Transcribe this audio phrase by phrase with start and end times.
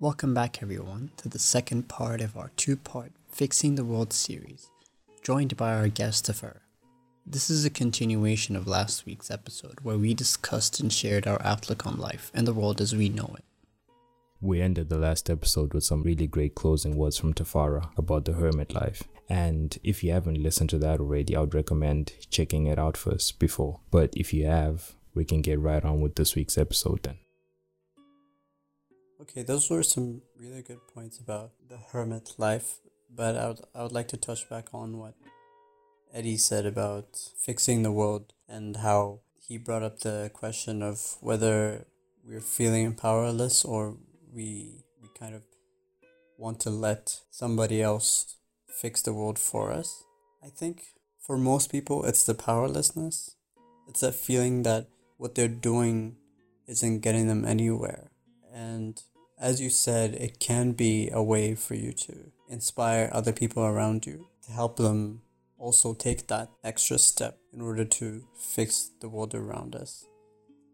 [0.00, 4.70] Welcome back, everyone, to the second part of our two part Fixing the World series,
[5.22, 6.60] joined by our guest Tafara.
[7.26, 11.86] This is a continuation of last week's episode where we discussed and shared our outlook
[11.86, 13.44] on life and the world as we know it.
[14.40, 18.32] We ended the last episode with some really great closing words from Tafara about the
[18.32, 19.02] hermit life.
[19.28, 23.38] And if you haven't listened to that already, I would recommend checking it out first
[23.38, 23.80] before.
[23.90, 27.18] But if you have, we can get right on with this week's episode then.
[29.20, 32.78] Okay, those were some really good points about the hermit life,
[33.14, 35.14] but I would, I would like to touch back on what
[36.10, 41.84] Eddie said about fixing the world and how he brought up the question of whether
[42.26, 43.98] we're feeling powerless or
[44.32, 45.42] we we kind of
[46.38, 48.36] want to let somebody else
[48.68, 50.02] fix the world for us.
[50.42, 50.82] I think
[51.18, 53.36] for most people it's the powerlessness.
[53.86, 56.16] It's that feeling that what they're doing
[56.66, 58.12] isn't getting them anywhere.
[58.52, 59.00] And
[59.40, 64.06] as you said, it can be a way for you to inspire other people around
[64.06, 65.22] you to help them
[65.58, 70.06] also take that extra step in order to fix the world around us.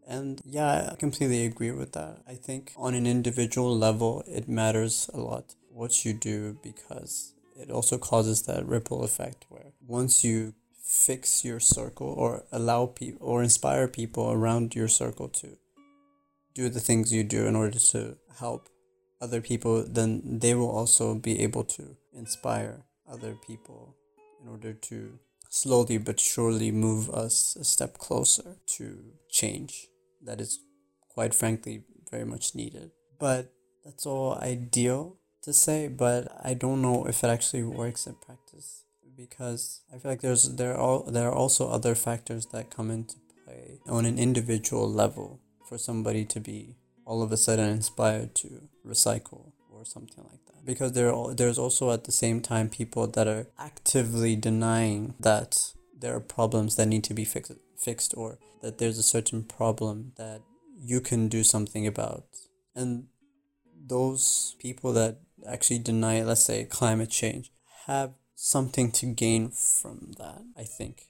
[0.07, 2.23] And yeah, I completely agree with that.
[2.29, 7.71] I think on an individual level, it matters a lot what you do because it
[7.71, 13.43] also causes that ripple effect where once you fix your circle or allow people or
[13.43, 15.59] inspire people around your circle to
[16.57, 18.69] do the things you do in order to help
[19.21, 23.95] other people, then they will also be able to inspire other people
[24.43, 25.19] in order to
[25.51, 28.85] slowly but surely move us a step closer to
[29.31, 29.87] change
[30.23, 30.59] that is
[31.09, 32.91] quite frankly very much needed.
[33.19, 33.53] But
[33.85, 38.85] that's all ideal to say, but I don't know if it actually works in practice
[39.17, 43.17] because I feel like there's there are there are also other factors that come into
[43.45, 48.69] play on an individual level for somebody to be all of a sudden inspired to
[48.87, 53.07] recycle or something like that because there are, there's also at the same time people
[53.07, 58.39] that are actively denying that there are problems that need to be fixed fixed or
[58.63, 60.41] that there's a certain problem that
[60.79, 62.25] you can do something about.
[62.75, 63.07] And
[63.87, 67.53] those people that actually deny, let's say, climate change,
[67.87, 71.09] have something to gain from that, I think.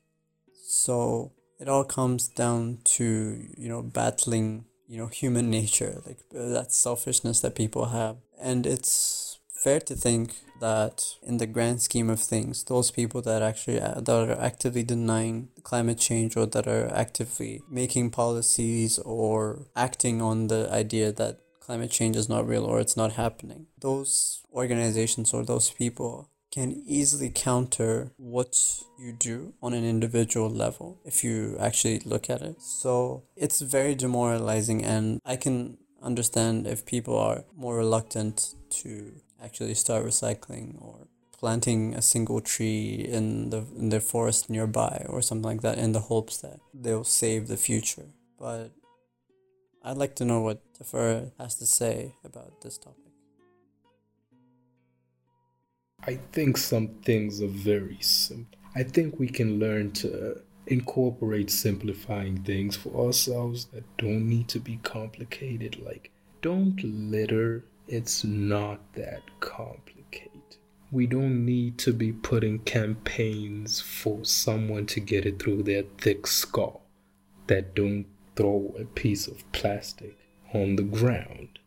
[0.68, 6.48] So it all comes down to, you know, battling, you know, human nature, like uh,
[6.48, 8.16] that selfishness that people have.
[8.40, 13.42] And it's fair to think that in the grand scheme of things, those people that
[13.42, 19.66] actually uh, that are actively denying climate change or that are actively making policies or
[19.74, 24.40] acting on the idea that climate change is not real or it's not happening, those
[24.54, 31.22] organizations or those people can easily counter what you do on an individual level if
[31.22, 32.62] you actually look at it.
[32.62, 39.12] So it's very demoralizing, and I can understand if people are more reluctant to
[39.42, 41.08] actually start recycling or
[41.38, 45.92] planting a single tree in the in the forest nearby or something like that in
[45.92, 48.06] the hopes that they'll save the future.
[48.38, 48.72] But
[49.82, 53.05] I'd like to know what Tafara has to say about this topic.
[56.04, 58.58] I think some things are very simple.
[58.74, 60.34] I think we can learn to uh,
[60.66, 65.80] incorporate simplifying things for ourselves that don't need to be complicated.
[65.82, 66.12] Like,
[66.42, 70.30] don't litter it's not that complicated.
[70.90, 76.26] We don't need to be putting campaigns for someone to get it through their thick
[76.26, 76.82] skull
[77.46, 80.16] that don't throw a piece of plastic
[80.52, 81.58] on the ground.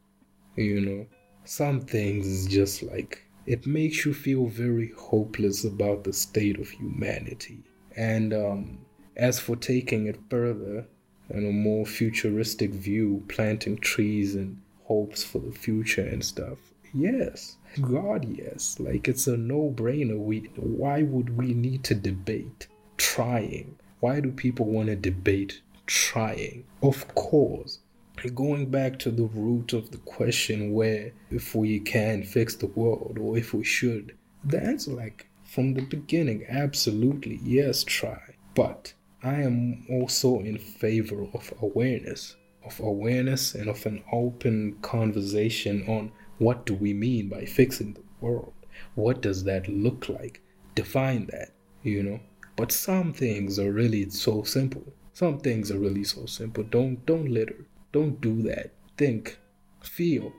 [0.56, 1.08] You know,
[1.46, 6.70] some things is just like it makes you feel very hopeless about the state of
[6.70, 7.64] humanity.
[7.98, 8.78] And um,
[9.18, 10.86] as for taking it further
[11.30, 16.60] and a more futuristic view, planting trees and hopes for the future and stuff.
[16.94, 18.80] Yes, God, yes.
[18.80, 20.20] Like it's a no-brainer.
[20.20, 22.68] We why would we need to debate
[22.98, 23.80] trying?
[24.00, 26.66] Why do people want to debate trying?
[26.84, 27.80] Of course,
[28.28, 33.18] going back to the root of the question where if we can fix the world
[33.20, 38.36] or if we should, the answer like from the beginning, absolutely yes, try.
[38.56, 38.94] But
[39.24, 42.36] I am also in favor of awareness
[42.66, 48.04] of awareness and of an open conversation on what do we mean by fixing the
[48.22, 48.54] world?
[48.96, 50.42] What does that look like?
[50.76, 51.50] Define that,
[51.84, 52.20] you know.
[52.56, 54.94] But some things are really so simple.
[55.14, 56.64] Some things are really so simple.
[56.64, 57.66] Don't don't litter.
[57.92, 58.74] Don't do that.
[58.98, 59.40] Think,
[59.82, 60.34] feel.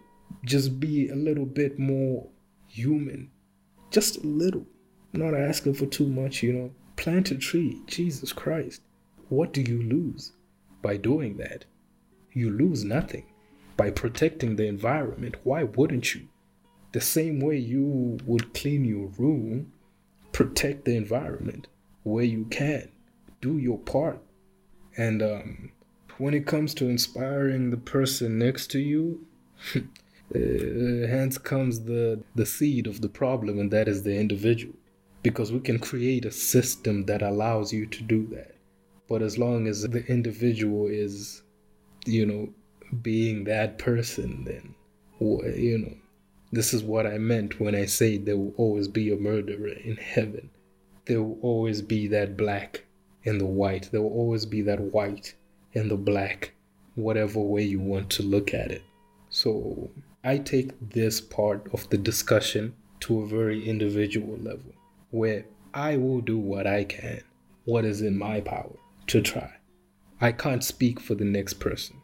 [0.44, 2.29] Just be a little bit more
[2.69, 3.31] human.
[3.91, 4.67] Just a little.
[5.12, 6.70] Not asking for too much, you know.
[6.97, 7.81] Plant a tree.
[7.87, 8.82] Jesus Christ.
[9.29, 10.32] What do you lose
[10.82, 11.64] by doing that?
[12.32, 13.25] you lose nothing.
[13.76, 15.37] by protecting the environment.
[15.43, 16.29] Why wouldn't you?
[16.93, 19.73] The same way you would clean your room,
[20.32, 21.67] protect the environment
[22.03, 22.91] where you can,
[23.41, 24.20] do your part.
[24.99, 25.73] And um,
[26.20, 29.26] when it comes to inspiring the person next to you,
[29.75, 29.81] uh,
[30.34, 34.75] hence comes the, the seed of the problem, and that is the individual.
[35.22, 38.55] Because we can create a system that allows you to do that.
[39.08, 41.43] But as long as the individual is,
[42.05, 42.50] you know,
[43.02, 44.75] being that person, then,
[45.20, 45.94] you know,
[46.52, 49.96] this is what I meant when I say there will always be a murderer in
[49.96, 50.50] heaven.
[51.06, 52.84] There will always be that black
[53.25, 53.90] and the white.
[53.90, 55.34] There will always be that white
[55.75, 56.52] and the black,
[56.94, 58.82] whatever way you want to look at it.
[59.28, 59.90] So
[60.25, 64.72] I take this part of the discussion to a very individual level
[65.11, 67.22] where I will do what I can,
[67.64, 68.76] what is in my power
[69.08, 69.50] to try.
[70.20, 71.96] I can't speak for the next person,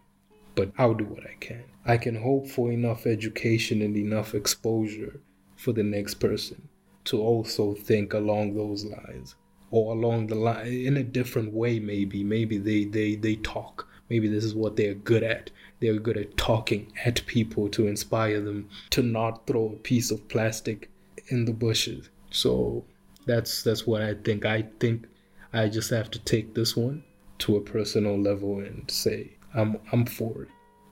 [0.54, 1.64] but I'll do what I can.
[1.84, 5.20] I can hope for enough education and enough exposure
[5.56, 6.68] for the next person
[7.04, 9.36] to also think along those lines
[9.76, 12.24] or along the line in a different way maybe.
[12.24, 13.86] Maybe they they they talk.
[14.08, 15.50] Maybe this is what they're good at.
[15.80, 20.28] They're good at talking at people to inspire them to not throw a piece of
[20.28, 20.90] plastic
[21.28, 22.08] in the bushes.
[22.30, 22.84] So
[23.26, 24.46] that's that's what i think.
[24.46, 25.06] I think
[25.52, 27.04] i just have to take this one
[27.38, 30.48] to a personal level and say i'm i'm for it.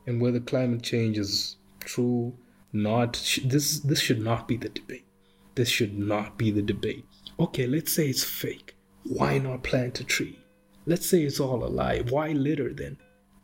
[0.06, 2.34] And whether climate change is true
[2.74, 3.12] not
[3.44, 5.06] this this should not be the debate.
[5.54, 7.06] This should not be the debate.
[7.38, 8.73] Okay, let's say it's fake.
[9.04, 10.38] Why not plant a tree?
[10.86, 12.00] Let's say it's all a lie.
[12.08, 12.96] Why litter then?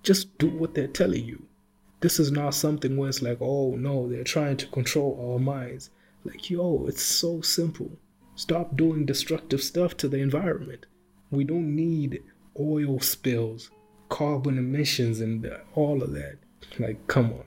[0.03, 1.47] Just do what they're telling you.
[2.01, 5.91] This is not something where it's like, oh no, they're trying to control our minds.
[6.25, 7.91] Like, yo, it's so simple.
[8.37, 10.87] Stop doing destructive stuff to the environment.
[11.31, 12.23] We don't need
[12.59, 13.71] oil spills,
[14.09, 16.39] carbon emissions, and all of that.
[16.79, 17.45] Like, come on.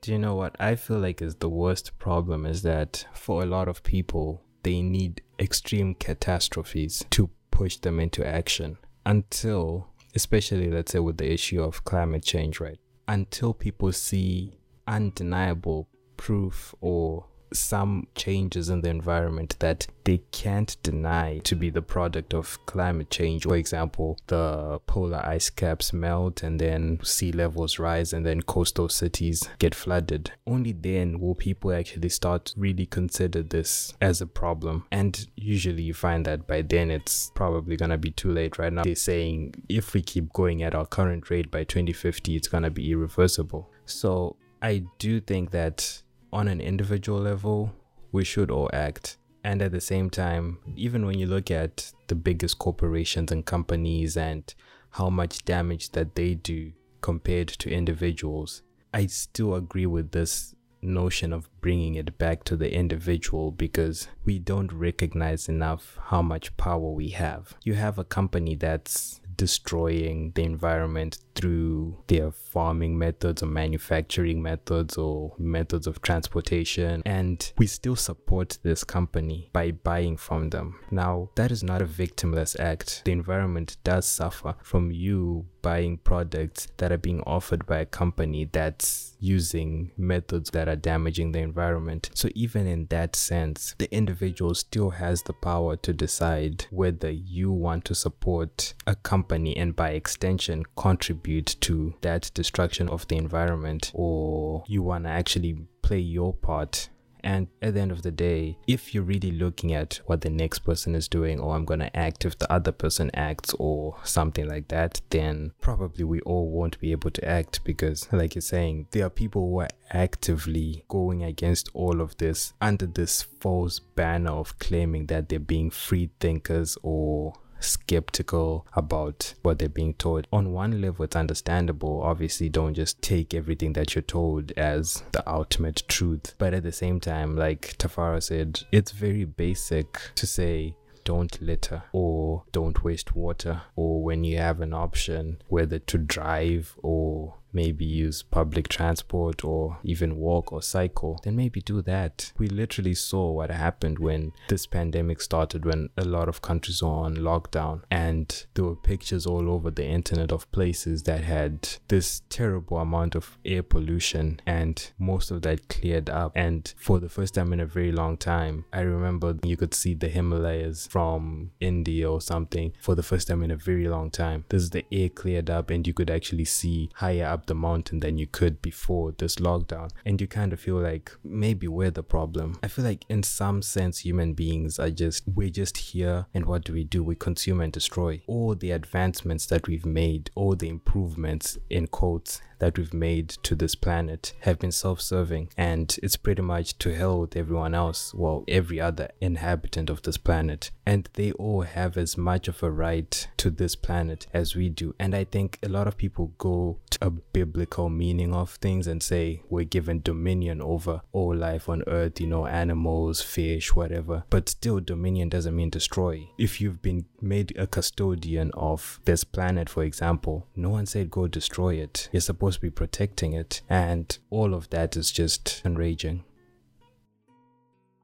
[0.00, 3.46] Do you know what I feel like is the worst problem is that for a
[3.46, 10.92] lot of people, they need extreme catastrophes to push them into action until, especially let's
[10.92, 12.78] say with the issue of climate change, right?
[13.08, 14.58] Until people see
[14.88, 21.82] undeniable proof or some changes in the environment that they can't deny to be the
[21.82, 23.44] product of climate change.
[23.44, 28.88] For example, the polar ice caps melt and then sea levels rise and then coastal
[28.88, 30.32] cities get flooded.
[30.46, 34.84] Only then will people actually start really consider this as a problem.
[34.90, 38.84] And usually you find that by then it's probably gonna be too late right now.
[38.84, 42.90] They're saying if we keep going at our current rate by 2050, it's gonna be
[42.90, 43.70] irreversible.
[43.86, 46.02] So I do think that
[46.34, 47.72] on an individual level,
[48.10, 49.16] we should all act.
[49.44, 54.16] And at the same time, even when you look at the biggest corporations and companies
[54.16, 54.52] and
[54.90, 61.32] how much damage that they do compared to individuals, I still agree with this notion
[61.32, 66.90] of bringing it back to the individual because we don't recognize enough how much power
[66.90, 67.54] we have.
[67.64, 74.96] You have a company that's destroying the environment through their farming methods or manufacturing methods
[74.96, 77.02] or methods of transportation.
[77.04, 80.78] And we still support this company by buying from them.
[80.90, 83.02] Now, that is not a victimless act.
[83.04, 88.44] The environment does suffer from you buying products that are being offered by a company
[88.52, 92.10] that's using methods that are damaging the environment.
[92.12, 97.50] So, even in that sense, the individual still has the power to decide whether you
[97.50, 103.90] want to support a company and by extension contribute to that destruction of the environment
[103.94, 106.90] or you want to actually play your part
[107.24, 110.60] and at the end of the day, if you're really looking at what the next
[110.60, 114.46] person is doing, or I'm going to act if the other person acts, or something
[114.46, 118.88] like that, then probably we all won't be able to act because, like you're saying,
[118.90, 124.32] there are people who are actively going against all of this under this false banner
[124.32, 127.32] of claiming that they're being free thinkers or
[127.64, 130.26] skeptical about what they're being told.
[130.32, 132.02] On one level, it's understandable.
[132.02, 136.34] Obviously, don't just take everything that you're told as the ultimate truth.
[136.38, 141.82] But at the same time, like Tafara said, it's very basic to say, don't litter
[141.92, 147.84] or don't waste water or when you have an option whether to drive or maybe
[147.84, 152.32] use public transport or even walk or cycle, then maybe do that.
[152.38, 156.88] We literally saw what happened when this pandemic started, when a lot of countries were
[156.88, 162.22] on lockdown, and there were pictures all over the internet of places that had this
[162.28, 166.32] terrible amount of air pollution, and most of that cleared up.
[166.34, 169.94] And for the first time in a very long time, I remember you could see
[169.94, 174.44] the Himalayas from India or something for the first time in a very long time.
[174.48, 178.00] This is the air cleared up, and you could actually see higher up the mountain
[178.00, 179.90] than you could before this lockdown.
[180.04, 182.58] And you kind of feel like maybe we're the problem.
[182.62, 186.64] I feel like in some sense, human beings are just, we're just here, and what
[186.64, 187.02] do we do?
[187.02, 188.22] We consume and destroy.
[188.26, 193.54] All the advancements that we've made, all the improvements in quotes that we've made to
[193.54, 198.14] this planet have been self serving, and it's pretty much to hell with everyone else,
[198.14, 200.70] well, every other inhabitant of this planet.
[200.86, 204.94] And they all have as much of a right to this planet as we do.
[204.98, 209.02] And I think a lot of people go to a biblical meaning of things and
[209.02, 214.24] say we're given dominion over all life on earth, you know, animals, fish, whatever.
[214.30, 216.28] But still, dominion doesn't mean destroy.
[216.38, 221.26] If you've been made a custodian of this planet, for example, no one said go
[221.26, 222.08] destroy it.
[222.10, 223.62] You're supposed to be protecting it.
[223.68, 226.24] And all of that is just enraging.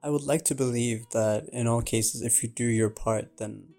[0.02, 3.74] I would like to believe that in all cases, if you do your part, then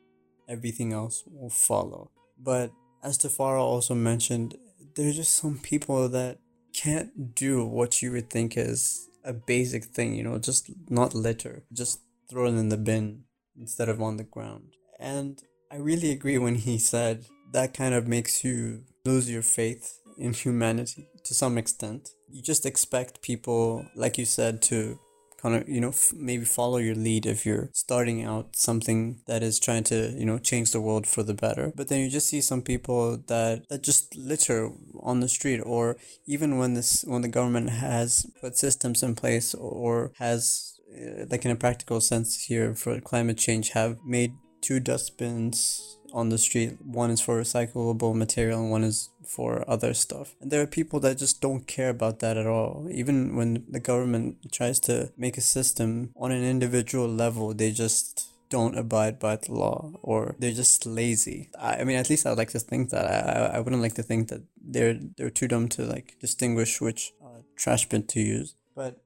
[0.48, 2.12] everything else will follow.
[2.38, 2.72] But
[3.04, 4.56] as Tafara also mentioned,
[4.96, 6.40] there's just some people that
[6.74, 11.64] can't do what you would think is a basic thing, you know, just not litter,
[11.74, 13.24] just throw it in the bin
[13.60, 14.76] instead of on the ground.
[15.00, 20.00] And I really agree when he said that kind of makes you lose your faith
[20.18, 22.10] in humanity to some extent.
[22.30, 25.00] You just expect people, like you said, to
[25.42, 29.42] kind of you know f- maybe follow your lead if you're starting out something that
[29.42, 32.28] is trying to you know change the world for the better but then you just
[32.28, 34.70] see some people that that just litter
[35.02, 39.54] on the street or even when this when the government has put systems in place
[39.56, 44.80] or has uh, like in a practical sense here for climate change have made two
[44.80, 46.78] dustbins on the street.
[46.84, 50.36] One is for recyclable material and one is for other stuff.
[50.42, 52.88] And there are people that just don't care about that at all.
[52.92, 58.28] Even when the government tries to make a system on an individual level, they just
[58.50, 61.50] don't abide by the law or they're just lazy.
[61.58, 63.06] I, I mean, at least I'd like to think that.
[63.06, 67.14] I, I wouldn't like to think that they're they're too dumb to like distinguish which
[67.24, 68.56] uh, trash bin to use.
[68.76, 69.02] But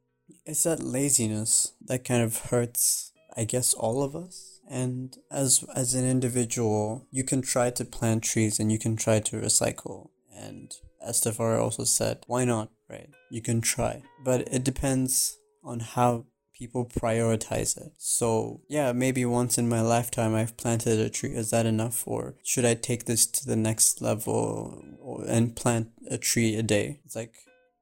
[0.46, 5.94] it's that laziness that kind of hurts, I guess, all of us and as as
[5.94, 10.10] an individual you can try to plant trees and you can try to recycle.
[10.36, 13.10] And as Tafara also said why not right?
[13.30, 14.04] You can try.
[14.24, 17.94] But it depends on how people prioritize it.
[17.98, 21.34] So yeah maybe once in my lifetime i've planted a tree.
[21.34, 22.04] Is that enough?
[22.06, 24.84] Or should i take this to the next level
[25.28, 27.00] and plant a tree a day?
[27.06, 27.34] It's like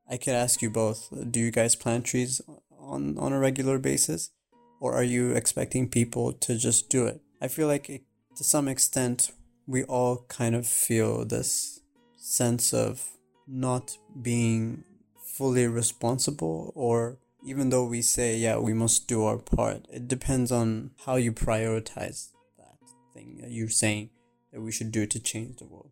[0.09, 2.41] i could ask you both do you guys plant trees
[2.77, 4.31] on on a regular basis
[4.83, 7.21] or are you expecting people to just do it?
[7.41, 8.01] I feel like it,
[8.35, 9.31] to some extent
[9.65, 11.79] we all kind of feel this
[12.17, 13.01] sense of
[13.47, 14.83] not being
[15.25, 20.51] fully responsible or even though we say yeah we must do our part it depends
[20.51, 22.77] on how you prioritize that
[23.13, 24.09] thing that you're saying
[24.51, 25.91] that we should do to change the world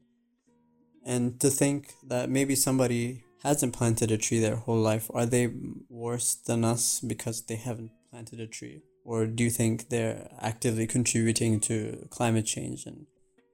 [1.05, 5.49] and to think that maybe somebody hasn't planted a tree their whole life are they
[5.89, 8.83] worse than us because they haven't planted a tree?
[9.03, 13.07] Or do you think they're actively contributing to climate change and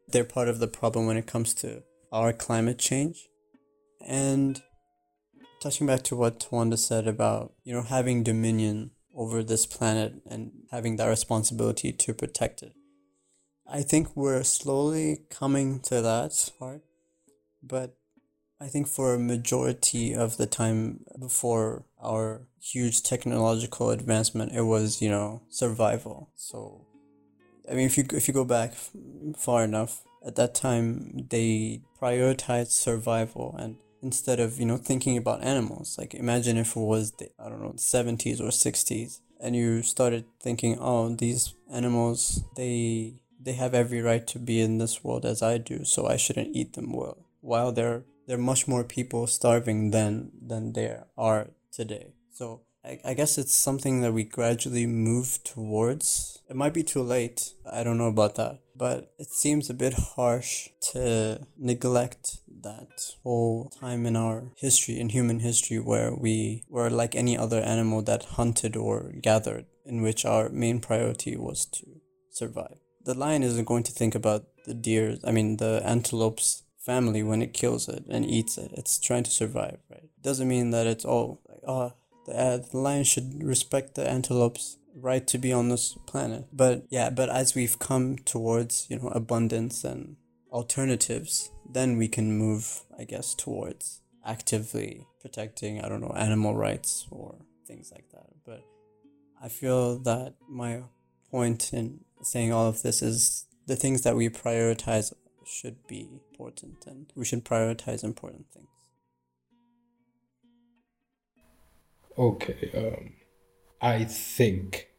[0.09, 3.27] they're part of the problem when it comes to our climate change?
[4.05, 4.61] And
[5.61, 10.51] touching back to what Tawanda said about, you know, having dominion over this planet and
[10.71, 12.73] having that responsibility to protect it.
[13.67, 16.81] I think we're slowly coming to that part,
[17.61, 17.96] but
[18.59, 25.01] I think for a majority of the time before our huge technological advancement, it was
[25.01, 26.29] you know survival.
[26.35, 26.85] So,
[27.69, 28.73] I mean, if you if you go back
[29.37, 35.43] far enough, at that time they prioritized survival and instead of you know thinking about
[35.43, 35.97] animals.
[35.97, 40.25] Like imagine if it was the I don't know seventies or sixties, and you started
[40.41, 45.41] thinking, oh, these animals they they have every right to be in this world as
[45.41, 47.17] I do, so I shouldn't eat them well.
[47.41, 52.13] While they're there are much more people starving than than there are today.
[52.31, 56.39] So I, I guess it's something that we gradually move towards.
[56.49, 57.53] It might be too late.
[57.69, 58.59] I don't know about that.
[58.75, 62.89] But it seems a bit harsh to neglect that
[63.23, 68.03] whole time in our history, in human history, where we were like any other animal
[68.03, 71.85] that hunted or gathered, in which our main priority was to
[72.29, 72.77] survive.
[73.03, 77.41] The lion isn't going to think about the deer, I mean, the antelope's family when
[77.41, 78.71] it kills it and eats it.
[78.79, 80.05] It's trying to survive, right?
[80.17, 81.93] It doesn't mean that it's all like, oh,
[82.25, 86.45] the, uh, the lion should respect the antelope's right to be on this planet.
[86.53, 90.15] But yeah, but as we've come towards, you know, abundance and
[90.49, 97.05] alternatives, then we can move, I guess, towards actively protecting, I don't know, animal rights
[97.11, 97.35] or
[97.67, 98.29] things like that.
[98.45, 98.63] But
[99.43, 100.83] I feel that my
[101.29, 105.13] point in saying all of this is the things that we prioritize
[105.47, 108.67] should be important and we should prioritize important things.
[112.17, 113.13] Okay, um,
[113.79, 114.89] I think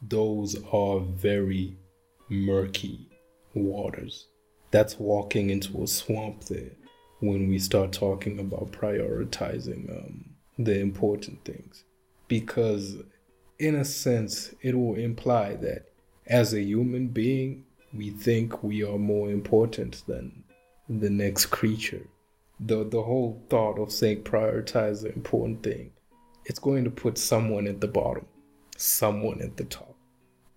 [0.00, 1.76] those are very
[2.28, 3.08] murky
[3.54, 4.28] waters.
[4.70, 6.70] That's walking into a swamp there
[7.20, 10.24] when we start talking about prioritizing um,
[10.58, 11.84] the important things.
[12.28, 12.96] Because,
[13.58, 15.86] in a sense, it will imply that
[16.26, 17.64] as a human being,
[17.96, 20.44] we think we are more important than
[20.88, 22.06] the next creature.
[22.60, 25.92] The, the whole thought of saying prioritize the important thing,
[26.44, 28.26] it's going to put someone at the bottom,
[28.76, 29.94] someone at the top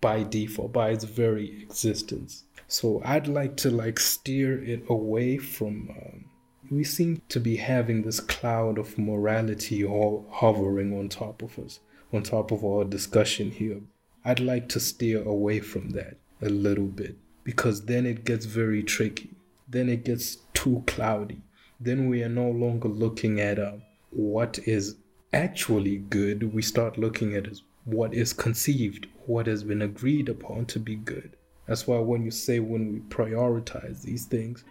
[0.02, 2.44] by default, by its very existence.
[2.68, 5.90] So I'd like to like steer it away from.
[5.90, 6.26] Um,
[6.70, 11.80] we seem to be having this cloud of morality all hovering on top of us,
[12.12, 13.80] on top of our discussion here.
[14.26, 17.16] I'd like to steer away from that a little bit
[17.48, 19.30] because then it gets very tricky.
[19.70, 21.40] Then it gets too cloudy.
[21.80, 23.78] Then we are no longer looking at uh,
[24.10, 24.98] what is
[25.32, 26.54] actually good.
[26.54, 27.48] We start looking at
[27.86, 31.38] what is conceived, what has been agreed upon to be good.
[31.68, 34.66] That's why when you say when we prioritize these things,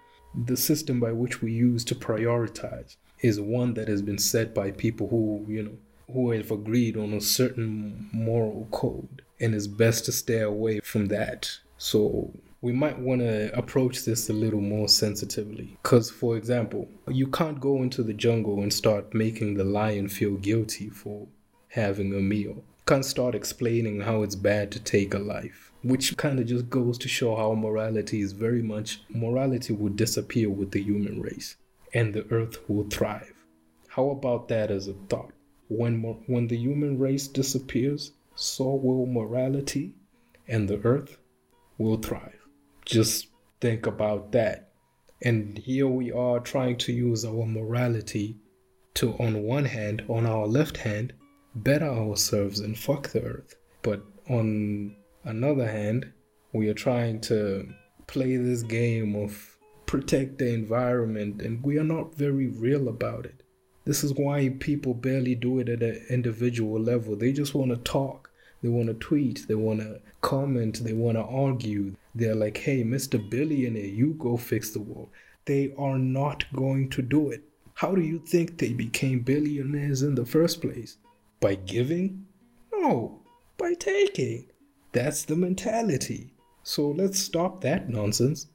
[0.44, 4.70] the system by which we use to prioritize is one that has been set by
[4.70, 9.22] people who, you know, who have agreed on a certain moral code.
[9.40, 11.50] And it's best to stay away from that.
[11.78, 12.32] So
[12.62, 15.76] we might want to approach this a little more sensitively.
[15.82, 20.36] Because, for example, you can't go into the jungle and start making the lion feel
[20.36, 21.26] guilty for
[21.68, 22.54] having a meal.
[22.54, 26.70] You can't start explaining how it's bad to take a life, which kind of just
[26.70, 31.56] goes to show how morality is very much morality would disappear with the human race
[31.92, 33.34] and the earth will thrive.
[33.88, 35.32] How about that as a thought?
[35.68, 39.94] When, when the human race disappears, so will morality
[40.48, 41.16] and the earth
[41.78, 42.35] will thrive.
[42.86, 43.26] Just
[43.60, 44.70] think about that.
[45.22, 48.36] And here we are trying to use our morality
[48.94, 51.12] to, on one hand, on our left hand,
[51.54, 53.56] better ourselves and fuck the earth.
[53.82, 56.12] But on another hand,
[56.52, 57.68] we are trying to
[58.06, 59.56] play this game of
[59.86, 63.42] protect the environment and we are not very real about it.
[63.84, 67.16] This is why people barely do it at an individual level.
[67.16, 68.25] They just want to talk,
[68.62, 71.94] they want to tweet, they want to comment, they want to argue.
[72.14, 73.18] They're like, hey, Mr.
[73.30, 75.10] Billionaire, you go fix the world.
[75.44, 77.42] They are not going to do it.
[77.74, 80.96] How do you think they became billionaires in the first place?
[81.40, 82.26] By giving?
[82.72, 83.20] No,
[83.58, 84.46] by taking.
[84.92, 86.32] That's the mentality.
[86.62, 88.46] So let's stop that nonsense.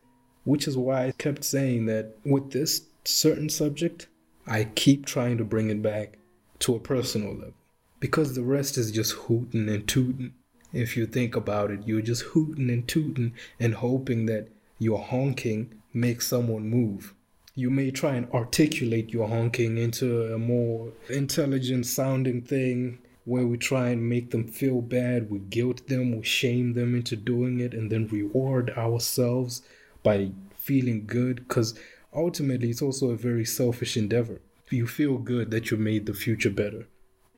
[0.43, 4.07] Which is why I kept saying that with this certain subject,
[4.47, 6.17] I keep trying to bring it back
[6.59, 7.53] to a personal level.
[8.01, 10.33] Because the rest is just hooting and tooting.
[10.73, 14.47] If you think about it, you're just hooting and tooting and hoping that
[14.79, 17.13] your honking makes someone move.
[17.53, 23.57] You may try and articulate your honking into a more intelligent sounding thing where we
[23.57, 27.75] try and make them feel bad, we guilt them, we shame them into doing it,
[27.75, 29.61] and then reward ourselves
[30.01, 31.75] by feeling good because
[32.15, 34.41] ultimately it's also a very selfish endeavor.
[34.71, 36.87] You feel good that you made the future better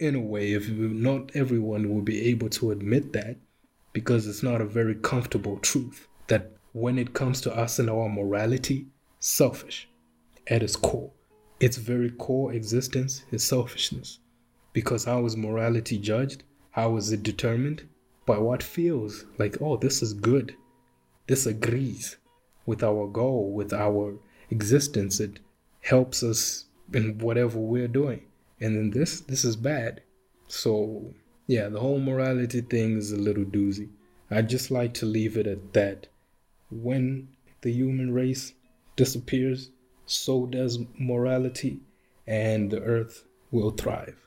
[0.04, 3.38] in a way if not everyone will be able to admit that
[3.94, 8.10] because it's not a very comfortable truth that when it comes to us and our
[8.10, 8.88] morality
[9.20, 9.88] selfish
[10.48, 11.12] at its core.
[11.62, 14.20] Its very core existence is selfishness.
[14.74, 16.44] Because how is morality judged?
[16.72, 17.88] How is it determined?
[18.26, 19.24] By what feels?
[19.38, 20.54] Like oh this is good.
[21.28, 22.18] This agrees
[22.66, 24.16] with our goal with our
[24.50, 25.22] existence.
[25.22, 25.40] It
[25.80, 28.24] helps us in whatever we're doing
[28.64, 30.02] and then this this is bad.
[30.48, 31.14] So
[31.48, 33.90] yeah the whole morality thing is a little doozy.
[34.32, 36.08] I'd just like to leave it at that.
[36.72, 37.28] When
[37.62, 38.54] the human race
[38.96, 39.70] disappears
[40.06, 41.80] so does morality
[42.28, 44.18] and the earth will thrive.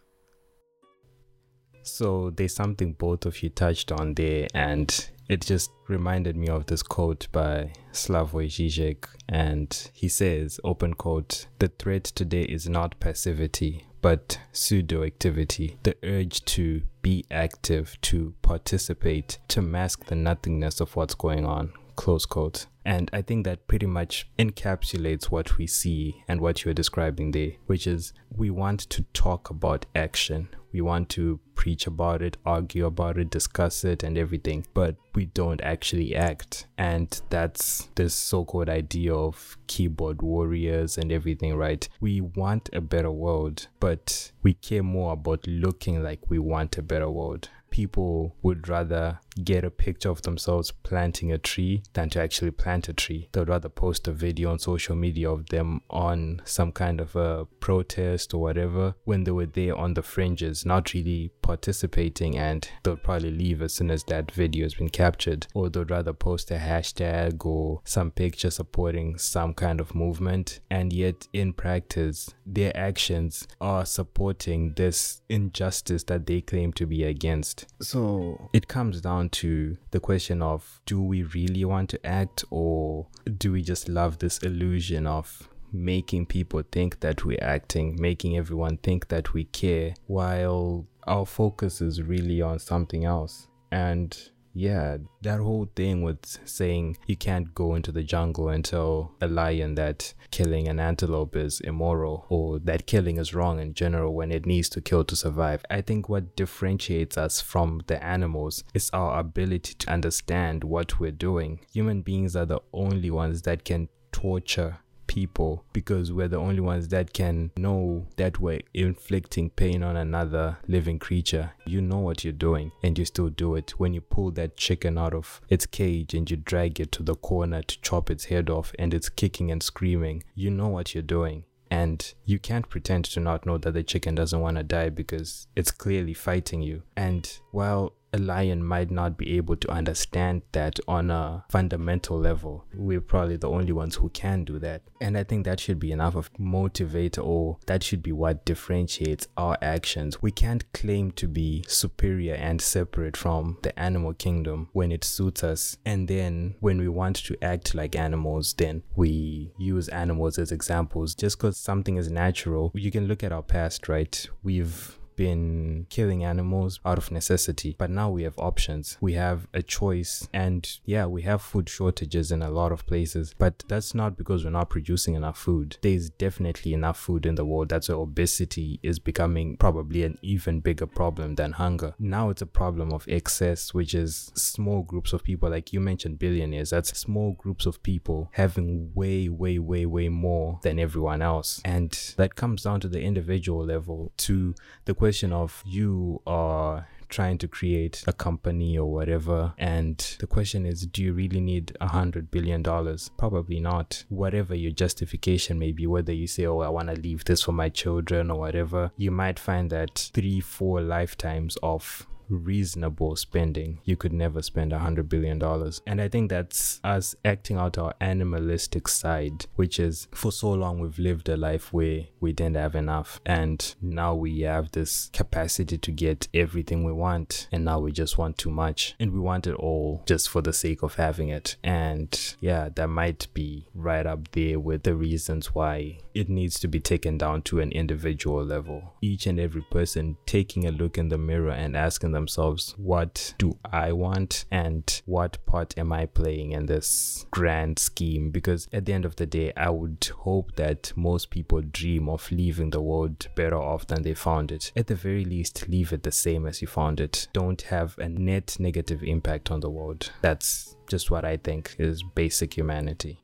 [1.82, 4.88] So there's something both of you touched on there and
[5.28, 11.46] it just reminded me of this quote by Slavoj Žižek, and he says, open quote,
[11.58, 18.34] the threat today is not passivity, but pseudo activity, the urge to be active, to
[18.40, 21.72] participate, to mask the nothingness of what's going on.
[21.96, 22.66] Close quote.
[22.84, 27.54] And I think that pretty much encapsulates what we see and what you're describing there,
[27.66, 30.50] which is we want to talk about action.
[30.76, 35.24] We want to preach about it, argue about it, discuss it, and everything, but we
[35.24, 36.66] don't actually act.
[36.76, 41.88] And that's this so called idea of keyboard warriors and everything, right?
[41.98, 46.82] We want a better world, but we care more about looking like we want a
[46.82, 52.20] better world people would rather get a picture of themselves planting a tree than to
[52.20, 53.28] actually plant a tree.
[53.32, 57.46] They'd rather post a video on social media of them on some kind of a
[57.60, 62.96] protest or whatever when they were there on the fringes, not really participating, and they'll
[62.96, 65.46] probably leave as soon as that video has been captured.
[65.54, 70.92] Or they'd rather post a hashtag or some picture supporting some kind of movement, and
[70.92, 77.66] yet in practice, their actions are supporting this injustice that they claim to be against.
[77.80, 83.06] So it comes down to the question of do we really want to act or
[83.38, 88.76] do we just love this illusion of making people think that we're acting, making everyone
[88.78, 93.48] think that we care, while our focus is really on something else.
[93.70, 94.16] And
[94.56, 99.28] yeah, that whole thing with saying you can't go into the jungle and tell a
[99.28, 104.32] lion that killing an antelope is immoral or that killing is wrong in general when
[104.32, 105.62] it needs to kill to survive.
[105.68, 111.10] I think what differentiates us from the animals is our ability to understand what we're
[111.10, 111.60] doing.
[111.74, 116.88] Human beings are the only ones that can torture people because we're the only ones
[116.88, 121.52] that can know that we're inflicting pain on another living creature.
[121.66, 123.70] You know what you're doing and you still do it.
[123.78, 127.14] When you pull that chicken out of its cage and you drag it to the
[127.14, 131.02] corner to chop its head off and it's kicking and screaming, you know what you're
[131.02, 131.44] doing.
[131.70, 135.48] And you can't pretend to not know that the chicken doesn't want to die because
[135.56, 136.82] it's clearly fighting you.
[136.96, 142.64] And while a lion might not be able to understand that on a fundamental level.
[142.74, 144.82] We're probably the only ones who can do that.
[145.00, 149.28] And I think that should be enough of motivator or that should be what differentiates
[149.36, 150.22] our actions.
[150.22, 155.44] We can't claim to be superior and separate from the animal kingdom when it suits
[155.44, 155.76] us.
[155.84, 161.14] And then when we want to act like animals, then we use animals as examples.
[161.14, 164.28] Just because something is natural, you can look at our past, right?
[164.42, 168.98] We've been killing animals out of necessity, but now we have options.
[169.00, 173.34] We have a choice, and yeah, we have food shortages in a lot of places,
[173.38, 175.78] but that's not because we're not producing enough food.
[175.80, 177.70] There's definitely enough food in the world.
[177.70, 181.94] That's why obesity is becoming probably an even bigger problem than hunger.
[181.98, 186.18] Now it's a problem of excess, which is small groups of people, like you mentioned,
[186.18, 186.70] billionaires.
[186.70, 191.60] That's small groups of people having way, way, way, way more than everyone else.
[191.64, 196.88] And that comes down to the individual level, to the question question of you are
[197.08, 201.76] trying to create a company or whatever and the question is do you really need
[201.80, 203.08] a hundred billion dollars?
[203.16, 204.02] Probably not.
[204.08, 207.52] Whatever your justification may be whether you say oh i want to leave this for
[207.52, 213.80] my children or whatever you might find that three four lifetimes of reasonable spending.
[213.84, 215.80] You could never spend a hundred billion dollars.
[215.86, 220.78] And I think that's us acting out our animalistic side, which is for so long
[220.78, 223.20] we've lived a life where we didn't have enough.
[223.24, 227.48] And now we have this capacity to get everything we want.
[227.52, 228.94] And now we just want too much.
[228.98, 231.56] And we want it all just for the sake of having it.
[231.62, 236.68] And yeah, that might be right up there with the reasons why it needs to
[236.68, 238.94] be taken down to an individual level.
[239.02, 243.58] Each and every person taking a look in the mirror and asking themselves, what do
[243.70, 248.30] I want and what part am I playing in this grand scheme?
[248.30, 252.32] Because at the end of the day, I would hope that most people dream of
[252.32, 254.72] leaving the world better off than they found it.
[254.74, 257.28] At the very least, leave it the same as you found it.
[257.34, 260.10] Don't have a net negative impact on the world.
[260.22, 263.20] That's just what I think is basic humanity.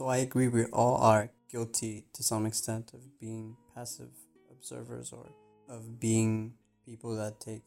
[0.00, 4.10] So I agree we all are guilty to some extent of being passive
[4.50, 5.26] observers or
[5.68, 7.64] of being people that take,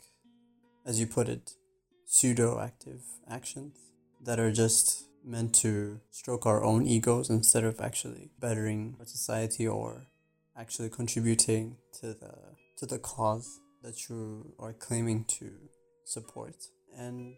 [0.86, 1.52] as you put it,
[2.06, 3.78] pseudo active actions
[4.22, 9.66] that are just meant to stroke our own egos instead of actually bettering our society
[9.68, 10.06] or
[10.58, 12.34] actually contributing to the
[12.78, 15.52] to the cause that you are claiming to
[16.06, 16.56] support.
[16.98, 17.36] And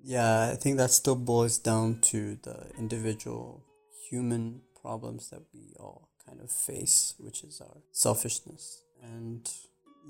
[0.00, 3.64] yeah, I think that still boils down to the individual
[4.10, 8.82] human problems that we all kind of face, which is our selfishness.
[9.02, 9.48] And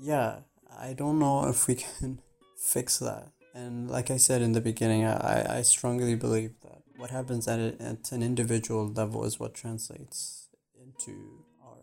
[0.01, 0.39] yeah,
[0.77, 2.19] I don't know if we can
[2.57, 3.29] fix that.
[3.53, 7.59] And like I said in the beginning, I, I strongly believe that what happens at,
[7.59, 11.77] a, at an individual level is what translates into our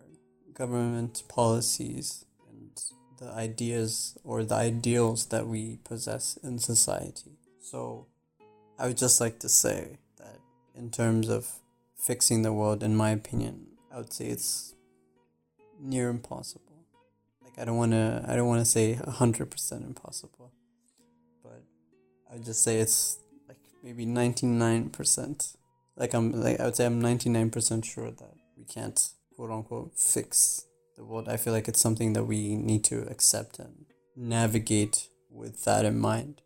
[0.52, 2.82] government policies and
[3.18, 7.38] the ideas or the ideals that we possess in society.
[7.60, 8.06] So
[8.78, 10.38] I would just like to say that
[10.74, 11.59] in terms of
[12.00, 14.74] fixing the world, in my opinion, I would say it's
[15.80, 16.86] near impossible.
[17.42, 20.52] Like I don't wanna I don't wanna say hundred percent impossible.
[21.42, 21.62] But
[22.30, 25.56] I would just say it's like maybe ninety nine percent.
[25.96, 29.00] Like I'm like I would say I'm ninety nine percent sure that we can't
[29.34, 30.64] quote unquote fix
[30.96, 31.28] the world.
[31.28, 33.86] I feel like it's something that we need to accept and
[34.16, 36.42] navigate with that in mind.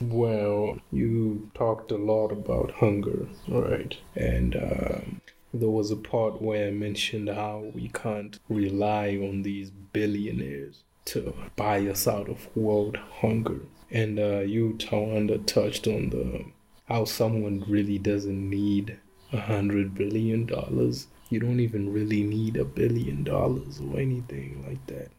[0.00, 3.94] Well, you talked a lot about hunger, right?
[4.16, 5.20] And um,
[5.52, 11.34] there was a part where I mentioned how we can't rely on these billionaires to
[11.54, 13.60] buy us out of world hunger.
[13.90, 16.46] And uh, you, Tawanda, touched on the
[16.88, 18.98] how someone really doesn't need
[19.34, 21.08] a hundred billion dollars.
[21.28, 25.10] You don't even really need a billion dollars or anything like that.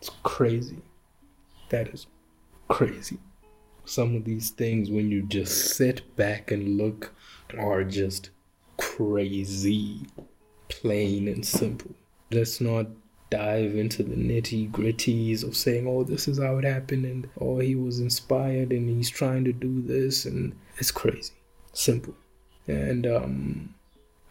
[0.00, 0.78] It's crazy.
[1.70, 2.06] That is
[2.68, 3.18] crazy
[3.84, 7.14] some of these things when you just sit back and look
[7.58, 8.30] are just
[8.76, 10.00] crazy
[10.68, 11.92] plain and simple.
[12.30, 12.86] Let's not
[13.30, 17.58] dive into the nitty gritties of saying oh this is how it happened and oh
[17.58, 21.32] he was inspired and he's trying to do this and it's crazy.
[21.72, 22.14] Simple.
[22.66, 23.74] And um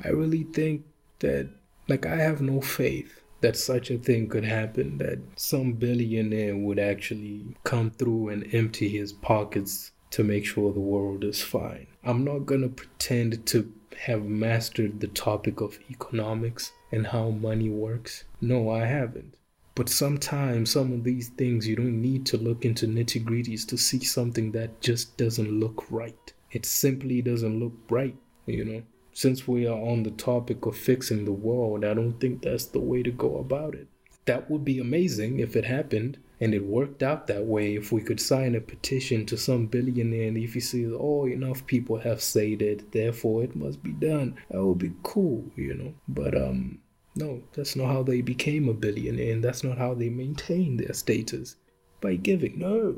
[0.04, 0.84] i really think
[1.20, 1.50] that
[1.88, 6.80] like i have no faith that such a thing could happen, that some billionaire would
[6.80, 11.88] actually come through and empty his pockets to make sure the world is fine.
[12.04, 18.24] I'm not gonna pretend to have mastered the topic of economics and how money works.
[18.42, 19.36] No, I haven't.
[19.74, 23.78] But sometimes some of these things you don't need to look into nitty gritties to
[23.78, 26.34] see something that just doesn't look right.
[26.52, 28.84] It simply doesn't look right, you know?
[29.14, 32.80] Since we are on the topic of fixing the world, I don't think that's the
[32.80, 33.88] way to go about it.
[34.26, 37.76] That would be amazing if it happened and it worked out that way.
[37.76, 41.66] If we could sign a petition to some billionaire and if he says, oh, enough
[41.66, 45.94] people have said it, therefore it must be done, that would be cool, you know.
[46.08, 46.80] But, um,
[47.16, 50.94] no, that's not how they became a billionaire and that's not how they maintain their
[50.94, 51.58] status
[52.00, 52.58] by giving.
[52.60, 52.98] No,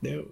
[0.00, 0.26] no.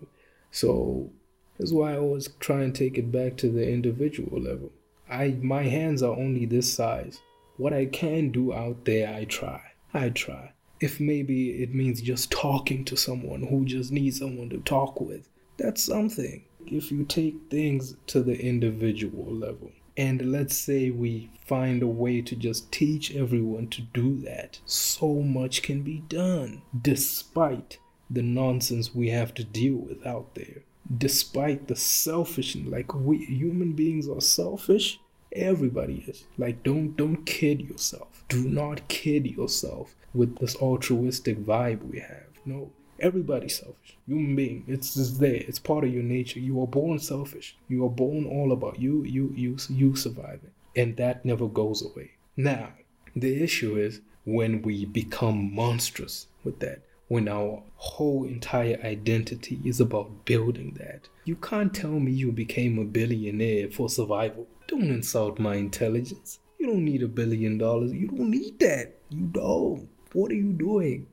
[0.50, 1.10] So
[1.58, 4.72] that's why I always try and take it back to the individual level.
[5.10, 7.20] I my hands are only this size.
[7.56, 9.60] What I can do out there, I try.
[9.92, 10.52] I try.
[10.80, 15.28] If maybe it means just talking to someone who just needs someone to talk with,
[15.56, 16.44] that's something.
[16.66, 22.22] If you take things to the individual level, and let's say we find a way
[22.22, 28.94] to just teach everyone to do that, so much can be done despite the nonsense
[28.94, 30.62] we have to deal with out there
[30.98, 34.98] despite the selfishness like we human beings are selfish
[35.32, 36.24] everybody is.
[36.38, 38.24] Like don't don't kid yourself.
[38.28, 42.26] Do not kid yourself with this altruistic vibe we have.
[42.44, 43.96] No everybody's selfish.
[44.06, 45.42] Human being it's just there.
[45.46, 46.40] It's part of your nature.
[46.40, 47.56] You are born selfish.
[47.68, 50.50] You are born all about you you you you surviving.
[50.76, 52.12] And that never goes away.
[52.36, 52.72] Now
[53.14, 59.80] the issue is when we become monstrous with that when our whole entire identity is
[59.80, 61.08] about building that.
[61.24, 64.46] You can't tell me you became a billionaire for survival.
[64.68, 66.38] Don't insult my intelligence.
[66.60, 67.92] You don't need a billion dollars.
[67.92, 68.94] You don't need that.
[69.08, 69.88] You don't.
[70.12, 71.08] What are you doing?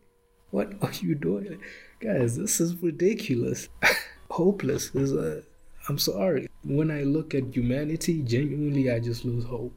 [0.52, 1.58] What are you doing?
[2.00, 3.68] Guys, this is ridiculous.
[4.30, 5.42] Hopeless is a.
[5.90, 6.48] I'm sorry.
[6.64, 9.74] When I look at humanity, genuinely, I just lose hope.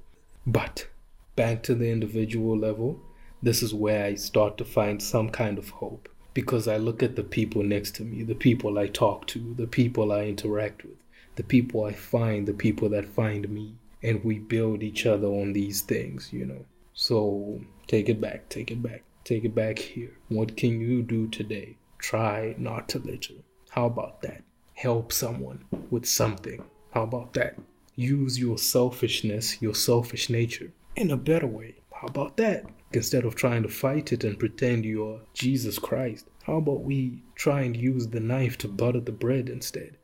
[0.47, 0.87] But
[1.35, 3.01] back to the individual level,
[3.43, 7.17] this is where I start to find some kind of hope because I look at
[7.17, 10.99] the people next to me, the people I talk to, the people I interact with,
[11.37, 15.53] the people I find, the people that find me, and we build each other on
[15.53, 16.65] these things, you know.
[16.95, 20.13] So take it back, take it back, take it back here.
[20.29, 21.77] What can you do today?
[21.99, 23.35] Try not to litter.
[23.71, 24.43] How about that?
[24.75, 26.65] Help someone with something.
[26.93, 27.57] How about that?
[27.97, 31.77] Use your selfishness, your selfish nature in a better way.
[31.93, 32.65] How about that?
[32.93, 37.61] Instead of trying to fight it and pretend you're Jesus Christ, how about we try
[37.61, 39.97] and use the knife to butter the bread instead?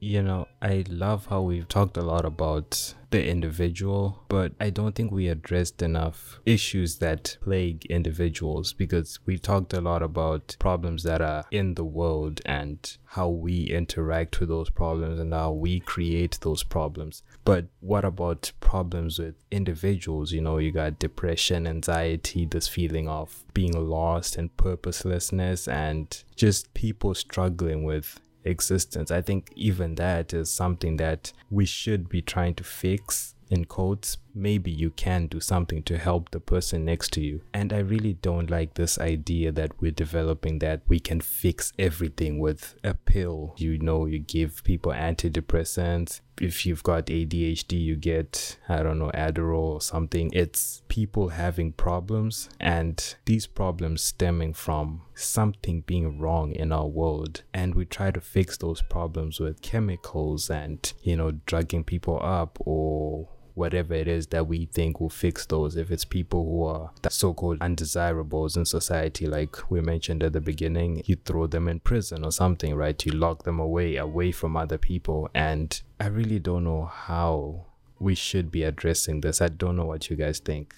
[0.00, 4.94] You know, I love how we've talked a lot about the individual, but I don't
[4.94, 11.02] think we addressed enough issues that plague individuals because we talked a lot about problems
[11.02, 15.80] that are in the world and how we interact with those problems and how we
[15.80, 17.24] create those problems.
[17.48, 20.32] But what about problems with individuals?
[20.32, 26.74] You know, you got depression, anxiety, this feeling of being lost and purposelessness, and just
[26.74, 29.10] people struggling with existence.
[29.10, 34.18] I think even that is something that we should be trying to fix in quotes,
[34.34, 37.42] maybe you can do something to help the person next to you.
[37.52, 42.38] And I really don't like this idea that we're developing that we can fix everything
[42.38, 43.54] with a pill.
[43.56, 46.20] You know, you give people antidepressants.
[46.40, 50.30] If you've got ADHD, you get, I don't know, Adderall or something.
[50.32, 57.42] It's people having problems, and these problems stemming from something being wrong in our world.
[57.52, 62.56] And we try to fix those problems with chemicals and, you know, drugging people up
[62.60, 65.76] or whatever it is that we think will fix those.
[65.76, 70.40] If it's people who are so called undesirables in society, like we mentioned at the
[70.40, 73.04] beginning, you throw them in prison or something, right?
[73.04, 75.28] You lock them away, away from other people.
[75.34, 77.66] And I really don't know how
[77.98, 79.42] we should be addressing this.
[79.42, 80.74] I don't know what you guys think.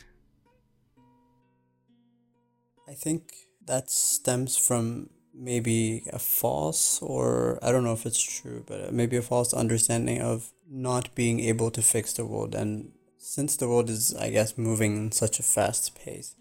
[2.89, 3.31] I think
[3.67, 5.11] that stems from
[5.41, 10.21] maybe a false or I don't know if it's true, but maybe a false understanding
[10.21, 12.55] of not being able to fix the world.
[12.55, 16.37] And since the world is, I guess, moving in such a fast pace,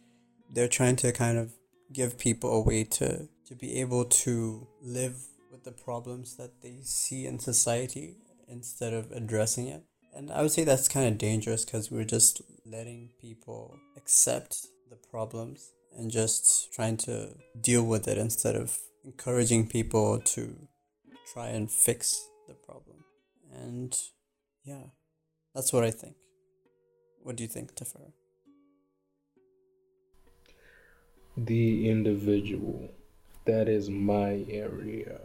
[0.52, 1.54] they're trying to kind of
[1.94, 5.16] give people a way to, to be able to live
[5.52, 9.84] with the problems that they see in society instead of addressing it.
[10.14, 14.96] And I would say that's kind of dangerous because we're just letting people accept the
[14.96, 20.68] problems and just trying to deal with it instead of encouraging people to
[21.34, 22.98] try and fix the problem.
[23.54, 23.98] And
[24.64, 24.84] yeah,
[25.54, 26.16] that's what I think.
[27.24, 28.12] What do you think, Tafara?
[31.38, 32.90] The individual.
[33.46, 35.20] That is my area.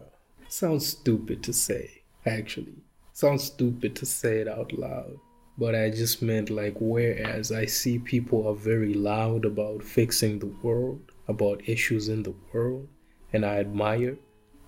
[0.49, 2.83] Sounds stupid to say, actually.
[3.13, 5.19] Sounds stupid to say it out loud.
[5.57, 10.53] But I just meant like, whereas I see people are very loud about fixing the
[10.63, 12.89] world, about issues in the world,
[13.35, 14.17] and I admire,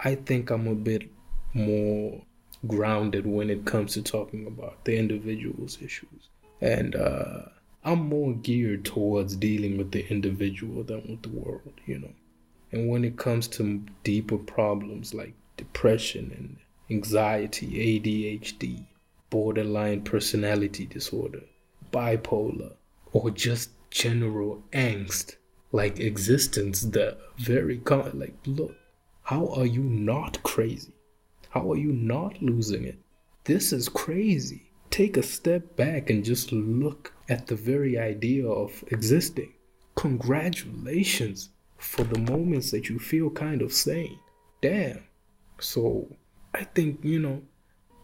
[0.01, 1.09] I think I'm a bit
[1.55, 2.21] more
[2.67, 6.29] grounded when it comes to talking about the individual's issues.
[6.61, 7.43] And uh,
[7.85, 12.13] I'm more geared towards dealing with the individual than with the world, you know.
[12.73, 16.57] And when it comes to deeper problems like depression and
[16.91, 18.85] anxiety, ADHD,
[19.31, 21.45] borderline personality disorder,
[21.93, 22.73] bipolar,
[23.13, 25.37] or just general angst,
[25.73, 28.75] like existence, the very common, like, look,
[29.23, 30.93] how are you not crazy?
[31.51, 32.99] How are you not losing it?
[33.45, 34.71] This is crazy.
[34.91, 39.53] Take a step back and just look at the very idea of existing.
[39.97, 44.19] Congratulations for the moments that you feel kind of sane.
[44.63, 45.05] Damn.
[45.59, 46.09] So,
[46.55, 47.43] I think, you know,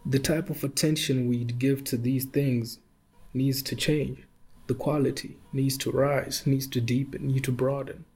[0.04, 2.78] the type of attention we'd give to these things
[3.34, 4.26] needs to change.
[4.72, 8.06] The quality needs to rise, needs to deepen, needs to broaden.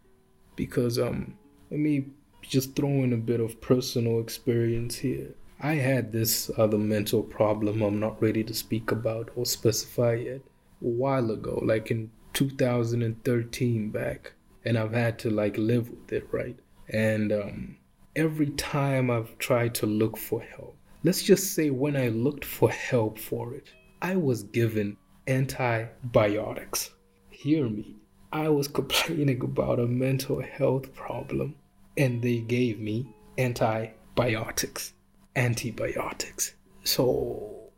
[0.57, 1.37] Because, um,
[1.71, 2.07] let me
[2.41, 5.35] just throw in a bit of personal experience here.
[5.61, 10.41] I had this other mental problem I'm not ready to speak about or specify yet
[10.81, 14.33] a while ago, like in 2013 back,
[14.65, 16.59] and I've had to like live with it, right?
[16.89, 17.77] And um,
[18.15, 22.71] every time I've tried to look for help, let's just say when I looked for
[22.71, 23.69] help for it,
[24.01, 24.97] I was given
[25.29, 26.91] antibiotics.
[27.31, 27.97] Hear me.
[28.33, 31.55] I was complaining about a mental health problem
[31.97, 34.93] and they gave me antibiotics.
[35.35, 36.55] Antibiotics.
[36.85, 37.71] So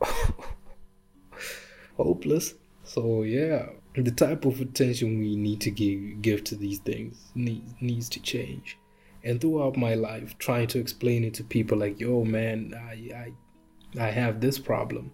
[1.96, 2.54] hopeless.
[2.84, 7.74] So yeah, the type of attention we need to give give to these things needs
[7.80, 8.78] needs to change.
[9.24, 13.32] And throughout my life, trying to explain it to people like, "Yo, man, I
[13.96, 15.12] I, I have this problem."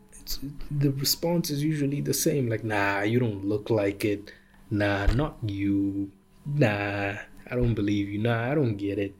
[0.70, 4.32] The response is usually the same, like, "Nah, you don't look like it.
[4.70, 6.10] Nah, not you.
[6.44, 7.16] Nah,
[7.50, 8.18] I don't believe you.
[8.18, 9.14] Nah, I don't get it.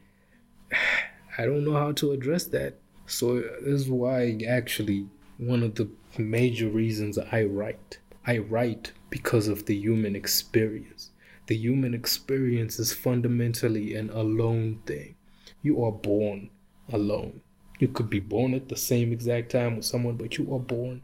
[1.38, 2.75] I don't know how to address that.
[3.07, 7.99] So this is why actually one of the major reasons I write.
[8.27, 11.11] I write because of the human experience.
[11.47, 15.14] The human experience is fundamentally an alone thing.
[15.62, 16.51] You are born
[16.92, 17.40] alone.
[17.79, 21.03] You could be born at the same exact time with someone, but you are born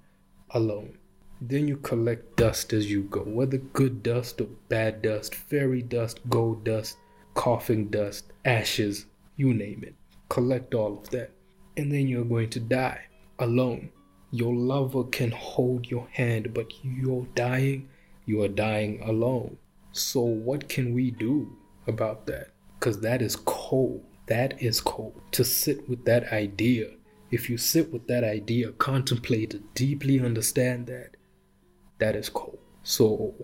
[0.51, 0.99] alone.
[1.41, 6.21] Then you collect dust as you go, whether good dust or bad dust, fairy dust,
[6.29, 6.97] gold dust,
[7.35, 9.07] coughing dust, ashes,
[9.37, 9.95] you name it.
[10.29, 11.31] Collect all of that.
[11.77, 13.01] And then you're going to die
[13.39, 13.91] alone.
[14.31, 17.89] Your lover can hold your hand, but you're dying,
[18.27, 19.57] you are dying alone.
[19.93, 21.57] So, what can we do
[21.87, 22.49] about that?
[22.79, 24.05] Because that is cold.
[24.27, 25.21] That is cold.
[25.33, 26.91] To sit with that idea,
[27.31, 31.17] if you sit with that idea, contemplate it, deeply understand that,
[31.99, 32.59] that is cold.
[32.83, 33.35] So,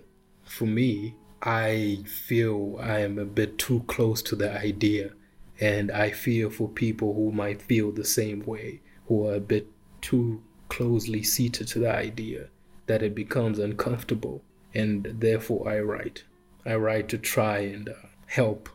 [0.45, 5.12] for me, I feel I am a bit too close to the idea
[5.61, 9.66] And I fear for people who might feel the same way, who are a bit
[10.01, 12.49] too closely seated to the idea
[12.87, 14.43] that it becomes uncomfortable.
[14.74, 16.24] And therefore, I write.
[16.64, 17.93] I write to try and uh,
[18.26, 18.70] help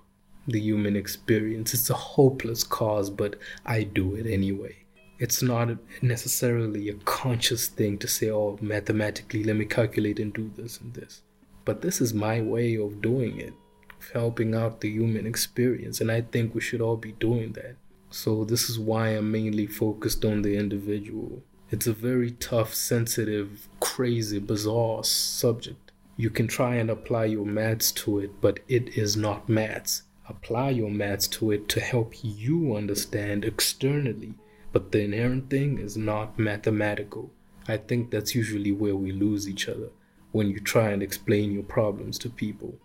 [0.48, 1.74] the human experience.
[1.74, 4.76] It's a hopeless cause, but I do it anyway.
[5.18, 5.70] It's not
[6.02, 10.94] necessarily a conscious thing to say, oh, mathematically, let me calculate and do this and
[10.94, 11.22] this.
[11.64, 13.54] But this is my way of doing it,
[13.98, 16.02] of helping out the human experience.
[16.02, 17.76] And I think we should all be doing that.
[18.12, 21.42] So, this is why I'm mainly focused on the individual.
[21.72, 25.92] It's a very tough, sensitive, crazy, bizarre subject.
[26.16, 30.72] You can try and apply your maths to it, but it is not maths apply
[30.72, 34.34] your maths to it to help you understand externally.
[34.72, 37.32] But the inherent thing is not mathematical.
[37.68, 39.90] I think that's usually where we lose each other
[40.32, 42.78] when you try and explain your problems to people.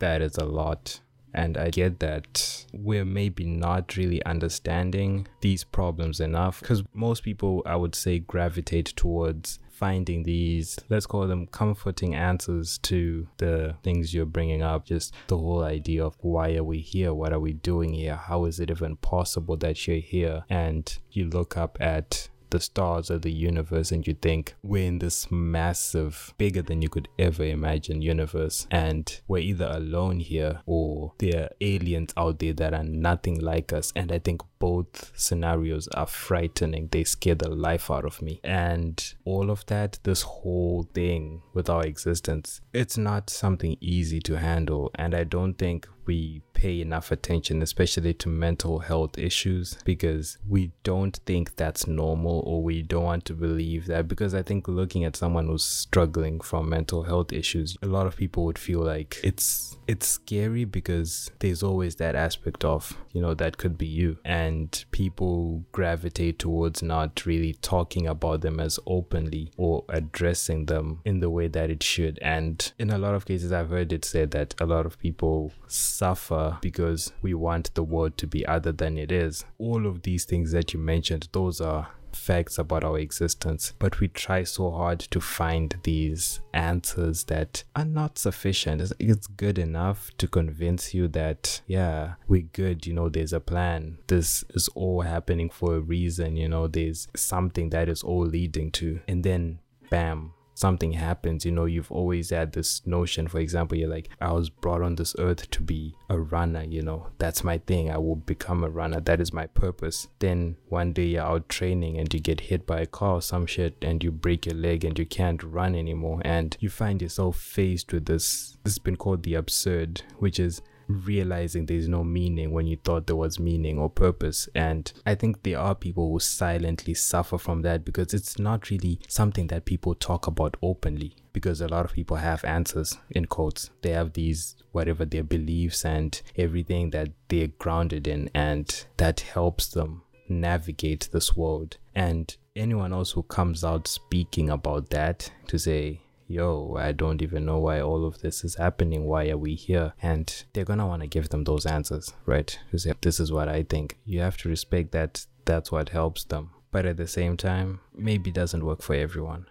[0.00, 1.00] That is a lot.
[1.32, 7.62] And I get that we're maybe not really understanding these problems enough because most people,
[7.64, 14.12] I would say, gravitate towards finding these, let's call them comforting answers to the things
[14.12, 14.84] you're bringing up.
[14.84, 17.14] Just the whole idea of why are we here?
[17.14, 18.16] What are we doing here?
[18.16, 20.44] How is it even possible that you're here?
[20.50, 24.98] And you look up at the stars of the universe and you think we're in
[24.98, 31.12] this massive, bigger than you could ever imagine universe, and we're either alone here or
[31.18, 33.92] there are aliens out there that are nothing like us.
[33.96, 36.88] And I think both scenarios are frightening.
[36.92, 38.40] They scare the life out of me.
[38.44, 44.38] And all of that, this whole thing with our existence, it's not something easy to
[44.38, 44.92] handle.
[44.94, 50.72] And I don't think we pay enough attention, especially to mental health issues, because we
[50.82, 54.08] don't think that's normal or we don't want to believe that.
[54.08, 58.16] Because I think looking at someone who's struggling from mental health issues, a lot of
[58.16, 63.34] people would feel like it's it's scary because there's always that aspect of, you know,
[63.34, 64.16] that could be you.
[64.24, 71.18] And people gravitate towards not really talking about them as openly or addressing them in
[71.18, 72.20] the way that it should.
[72.22, 75.52] And in a lot of cases, I've heard it said that a lot of people
[75.66, 79.44] suffer because we want the world to be other than it is.
[79.58, 84.08] All of these things that you mentioned, those are facts about our existence, but we
[84.08, 88.92] try so hard to find these answers that are not sufficient.
[88.98, 93.98] It's good enough to convince you that, yeah, we're good, you know, there's a plan.
[94.06, 98.70] This is all happening for a reason, you know, there's something that is all leading
[98.72, 99.00] to.
[99.08, 103.88] And then, bam, something happens, you know, you've always had this notion, for example, you're
[103.88, 107.58] like, I was brought on this earth to be a runner, you know, that's my
[107.58, 107.90] thing.
[107.90, 109.00] I will become a runner.
[109.00, 110.08] That is my purpose.
[110.18, 113.46] Then one day you're out training and you get hit by a car or some
[113.46, 116.20] shit and you break your leg and you can't run anymore.
[116.24, 120.60] And you find yourself faced with this, this has been called the absurd, which is
[121.04, 124.48] realizing there's no meaning when you thought there was meaning or purpose.
[124.54, 129.00] And I think there are people who silently suffer from that because it's not really
[129.08, 131.16] something that people talk about openly.
[131.32, 133.70] Because a lot of people have answers in quotes.
[133.82, 139.68] They have these, whatever their beliefs and everything that they're grounded in, and that helps
[139.68, 141.76] them navigate this world.
[141.94, 147.44] And anyone else who comes out speaking about that to say, yo, I don't even
[147.44, 149.04] know why all of this is happening.
[149.06, 149.94] Why are we here?
[150.00, 152.56] And they're gonna want to give them those answers, right?
[152.72, 153.98] You Say, this is what I think.
[154.04, 156.50] You have to respect that that's what helps them.
[156.70, 159.46] But at the same time, maybe doesn't work for everyone.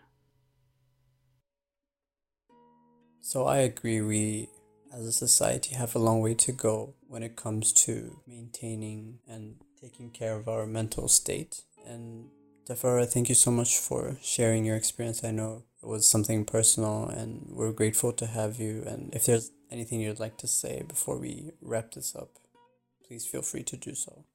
[3.20, 4.02] So I agree.
[4.02, 4.48] We,
[4.94, 9.56] as a society, have a long way to go when it comes to maintaining and
[9.82, 11.62] taking care of our mental state.
[11.86, 12.30] And
[12.66, 15.26] Tafara, thank you so much for sharing your experience.
[15.26, 18.84] I know was something personal, and we're grateful to have you.
[18.86, 22.32] And if there's anything you'd like to say before we wrap this up,
[23.08, 24.26] please feel free to do so.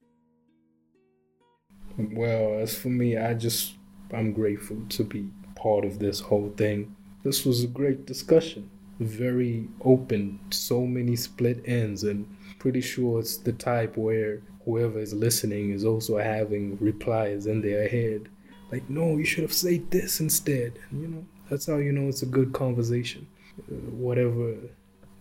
[1.97, 3.75] Well, as for me, I just
[4.13, 6.95] I'm grateful to be part of this whole thing.
[7.23, 8.71] This was a great discussion,
[9.01, 12.27] very open, so many split ends, and
[12.59, 17.89] pretty sure it's the type where whoever is listening is also having replies in their
[17.89, 18.29] head,
[18.73, 22.09] like, "No, you should have said this instead," and you know, that's how you know
[22.09, 23.27] it's a good conversation.
[23.69, 24.55] Whatever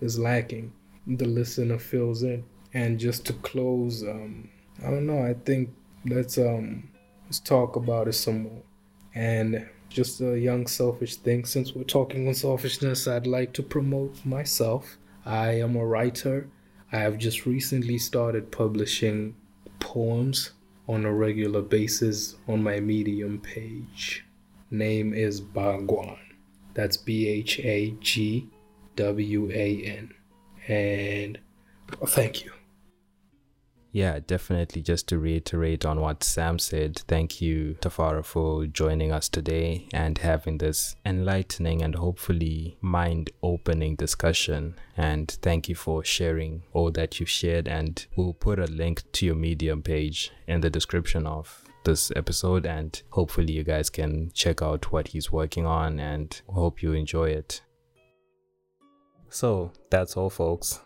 [0.01, 0.71] is lacking,
[1.05, 2.43] the listener fills in.
[2.74, 4.49] And just to close, um,
[4.84, 5.24] I don't know.
[5.24, 5.69] I think
[6.05, 6.89] let's um
[7.26, 8.63] let's talk about it some more.
[9.13, 11.45] And just a young selfish thing.
[11.45, 14.97] Since we're talking on selfishness, I'd like to promote myself.
[15.26, 16.49] I am a writer.
[16.91, 19.36] I have just recently started publishing
[19.80, 20.51] poems
[20.88, 24.26] on a regular basis on my Medium page
[24.74, 26.17] name is Bhagwan.
[26.74, 28.49] That's B H A G
[28.95, 30.11] W A N.
[30.67, 31.39] And
[31.99, 32.51] well, thank you.
[33.91, 34.82] yeah, definitely.
[34.82, 40.17] Just to reiterate on what Sam said, thank you, Tafara, for joining us today and
[40.17, 44.76] having this enlightening and hopefully mind opening discussion.
[44.97, 47.67] And thank you for sharing all that you've shared.
[47.67, 52.66] And we'll put a link to your Medium page in the description of this episode.
[52.66, 57.30] And hopefully, you guys can check out what he's working on and hope you enjoy
[57.30, 57.62] it.
[59.30, 60.80] So, that's all, folks.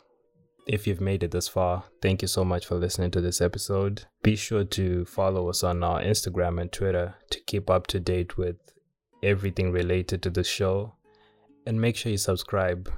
[0.68, 4.04] If you've made it this far, thank you so much for listening to this episode.
[4.22, 8.38] Be sure to follow us on our Instagram and Twitter to keep up to date
[8.38, 8.58] with
[9.24, 10.94] everything related to the show.
[11.66, 12.92] And make sure you subscribe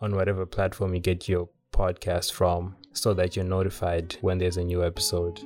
[0.00, 4.64] on whatever platform you get your podcast from so that you're notified when there's a
[4.64, 5.40] new episode.